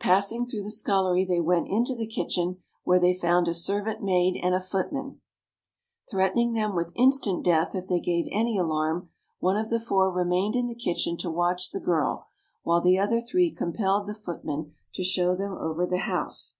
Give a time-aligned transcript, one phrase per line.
[0.00, 4.34] Passing through the scullery they went into the kitchen, where they found a servant maid
[4.42, 5.20] and a footman.
[6.10, 9.10] Threatening them with instant death if they gave any alarm,
[9.40, 12.28] one of the four remained in the kitchen to watch the girl,
[12.62, 16.54] while the other three compelled the footman to show them over the house.